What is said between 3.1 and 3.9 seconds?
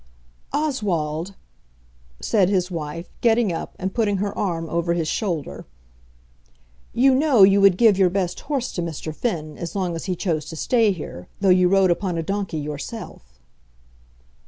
getting up,